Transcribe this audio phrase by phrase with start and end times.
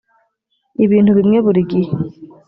[0.85, 1.91] ibintu bimwe buri gihe